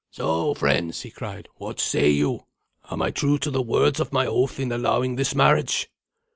[0.09, 2.47] "So, friends," he cried, "what say you?
[2.89, 5.91] Am I true to the words of my oath in allowing this marriage?"